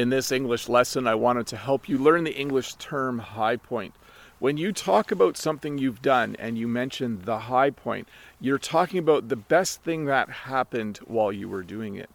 [0.00, 3.92] In this English lesson, I wanted to help you learn the English term high point.
[4.38, 8.08] When you talk about something you've done and you mention the high point,
[8.40, 12.08] you're talking about the best thing that happened while you were doing it.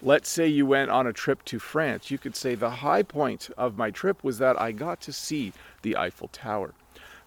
[0.00, 2.12] Let's say you went on a trip to France.
[2.12, 5.52] You could say the high point of my trip was that I got to see
[5.82, 6.74] the Eiffel Tower.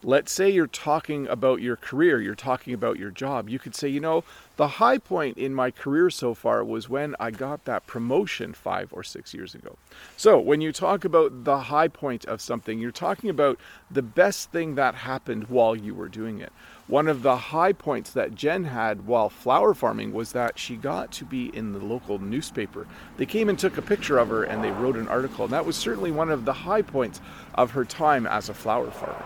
[0.08, 3.50] Let's say you're talking about your career, you're talking about your job.
[3.50, 4.24] You could say, you know,
[4.56, 8.94] the high point in my career so far was when I got that promotion five
[8.94, 9.78] or six years ago.
[10.16, 14.52] So, when you talk about the high point of something, you're talking about the best
[14.52, 16.54] thing that happened while you were doing it.
[16.86, 21.12] One of the high points that Jen had while flower farming was that she got
[21.14, 22.86] to be in the local newspaper.
[23.18, 25.46] They came and took a picture of her and they wrote an article.
[25.46, 27.21] And that was certainly one of the high points
[27.56, 29.26] of her time as a flower farmer.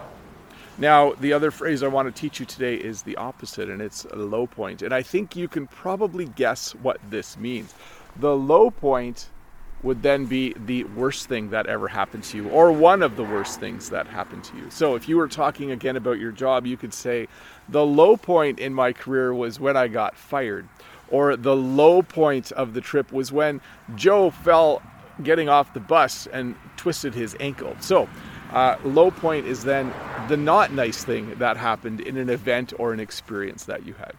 [0.80, 4.06] Now, the other phrase I want to teach you today is the opposite, and it's
[4.06, 4.82] a low point.
[4.82, 7.76] And I think you can probably guess what this means.
[8.16, 9.28] The low point
[9.84, 13.24] would then be the worst thing that ever happened to you, or one of the
[13.26, 14.70] worst things that happened to you.
[14.70, 17.28] So, if you were talking again about your job, you could say,
[17.68, 20.68] The low point in my career was when I got fired,
[21.10, 23.60] or the low point of the trip was when
[23.96, 24.82] Joe fell
[25.24, 27.76] getting off the bus and twisted his ankle.
[27.82, 28.08] So,
[28.52, 29.94] uh, low point is then
[30.30, 34.14] the not nice thing that happened in an event or an experience that you had.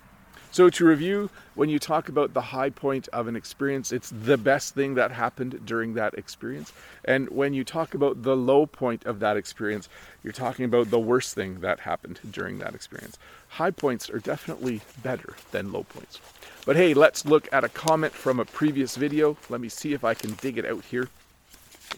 [0.51, 4.37] So, to review, when you talk about the high point of an experience, it's the
[4.37, 6.73] best thing that happened during that experience.
[7.05, 9.89] And when you talk about the low point of that experience,
[10.25, 13.17] you're talking about the worst thing that happened during that experience.
[13.51, 16.21] High points are definitely better than low points.
[16.67, 19.37] But hey, let's look at a comment from a previous video.
[19.49, 21.09] Let me see if I can dig it out here.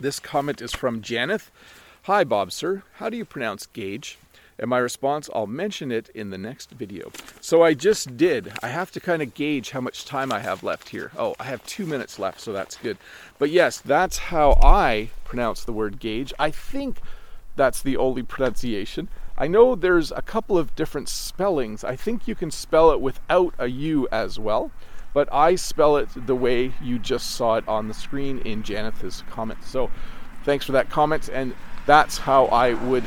[0.01, 1.49] This comment is from Janeth.
[2.07, 2.83] Hi, Bob, sir.
[2.95, 4.19] How do you pronounce gauge?
[4.59, 7.13] And my response, I'll mention it in the next video.
[7.41, 8.53] So I just did.
[8.61, 11.13] I have to kind of gauge how much time I have left here.
[11.17, 12.99] Oh, I have two minutes left, so that's good.
[13.39, 16.35] But yes, that's how I pronounce the word gauge.
[16.41, 16.97] I think
[17.55, 19.09] that's the only pronunciation.
[19.39, 21.85] I know there's a couple of different spellings.
[21.85, 24.73] I think you can spell it without a U as well,
[25.15, 29.23] but I spell it the way you just saw it on the screen in Janeth's
[29.31, 29.63] comment.
[29.63, 29.89] So
[30.43, 31.29] thanks for that comment.
[31.33, 31.55] And
[31.87, 33.05] that's how I would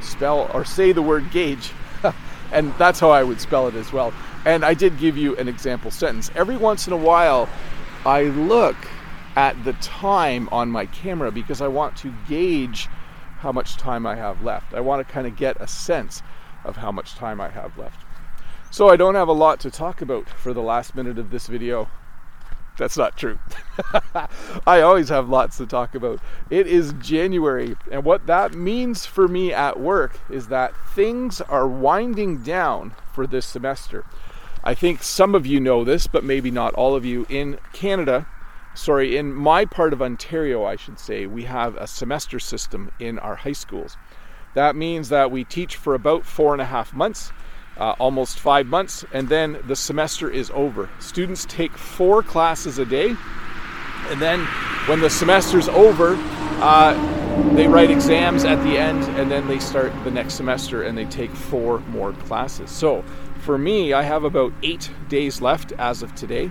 [0.00, 1.70] spell or say the word gauge.
[2.52, 4.12] and that's how I would spell it as well.
[4.44, 6.30] And I did give you an example sentence.
[6.34, 7.48] Every once in a while,
[8.04, 8.76] I look
[9.36, 12.88] at the time on my camera because I want to gauge
[13.38, 14.74] how much time I have left.
[14.74, 16.22] I want to kind of get a sense
[16.64, 18.04] of how much time I have left.
[18.70, 21.46] So I don't have a lot to talk about for the last minute of this
[21.46, 21.88] video.
[22.80, 23.38] That's not true.
[24.66, 26.18] I always have lots to talk about.
[26.48, 31.68] It is January, and what that means for me at work is that things are
[31.68, 34.06] winding down for this semester.
[34.64, 37.26] I think some of you know this, but maybe not all of you.
[37.28, 38.26] In Canada,
[38.74, 43.18] sorry, in my part of Ontario, I should say, we have a semester system in
[43.18, 43.98] our high schools.
[44.54, 47.30] That means that we teach for about four and a half months
[47.76, 50.88] uh, almost five months, and then the semester is over.
[50.98, 53.14] Students take four classes a day,
[54.08, 54.44] and then
[54.86, 56.16] when the semester's over,
[56.62, 60.96] uh, they write exams at the end, and then they start the next semester and
[60.96, 62.70] they take four more classes.
[62.70, 63.02] So
[63.40, 66.50] for me, I have about eight days left as of today.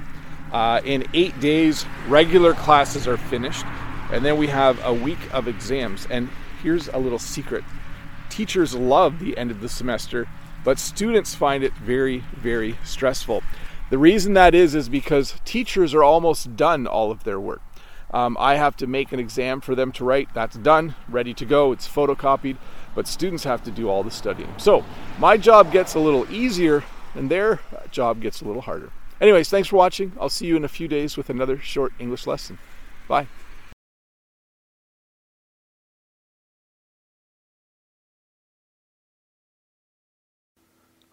[0.52, 3.66] Uh, in eight days, regular classes are finished,
[4.12, 6.08] and then we have a week of exams.
[6.10, 6.30] And
[6.64, 7.64] here's a little secret
[8.30, 10.28] teachers love the end of the semester
[10.64, 13.44] but students find it very, very stressful.
[13.90, 17.62] The reason that is is because teachers are almost done all of their work.
[18.12, 20.30] Um, I have to make an exam for them to write.
[20.34, 21.72] That's done, ready to go.
[21.72, 22.58] It's photocopied,
[22.96, 24.54] but students have to do all the studying.
[24.58, 24.84] So
[25.20, 26.84] my job gets a little easier,
[27.14, 27.60] and their
[27.92, 28.92] job gets a little harder.
[29.22, 30.14] Anyways, thanks for watching.
[30.20, 32.58] I'll see you in a few days with another short English lesson.
[33.08, 33.28] Bye.